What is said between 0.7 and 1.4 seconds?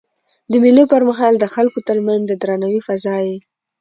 پر مهال